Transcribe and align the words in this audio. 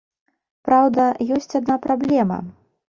Праўда, 0.69 1.05
ёсць 1.37 1.57
адна 1.63 1.79
праблема. 1.87 2.45